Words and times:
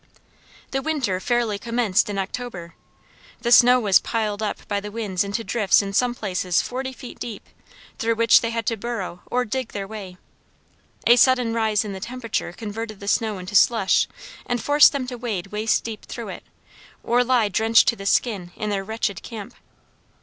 The 0.71 0.81
winter 0.81 1.19
fairly 1.19 1.59
commenced 1.59 2.09
in 2.09 2.17
October. 2.17 2.73
The 3.41 3.51
snow 3.51 3.79
was 3.79 3.99
piled 3.99 4.41
up 4.41 4.67
by 4.67 4.79
the 4.79 4.89
winds 4.89 5.23
into 5.23 5.43
drifts 5.43 5.83
in 5.83 5.93
some 5.93 6.15
places 6.15 6.59
forty 6.59 6.91
feet 6.91 7.19
deep, 7.19 7.47
through 7.99 8.15
which 8.15 8.41
they 8.41 8.49
had 8.49 8.65
to 8.65 8.77
burrow 8.77 9.21
or 9.27 9.45
dig 9.45 9.73
their 9.73 9.87
way. 9.87 10.17
A 11.05 11.15
sudden 11.17 11.53
rise 11.53 11.85
in 11.85 11.93
the 11.93 11.99
temperature 11.99 12.51
converted 12.51 12.99
the 12.99 13.07
snow 13.07 13.37
into 13.37 13.53
slush, 13.53 14.07
and 14.47 14.59
forced 14.59 14.91
them 14.91 15.05
to 15.05 15.19
wade 15.19 15.51
waist 15.51 15.83
deep 15.83 16.07
through 16.07 16.29
it, 16.29 16.43
or 17.03 17.23
lie 17.23 17.47
drenched 17.47 17.87
to 17.89 17.95
the 17.95 18.07
skin 18.07 18.51
in 18.55 18.71
their 18.71 18.83
wretched 18.83 19.21
camp. 19.21 19.53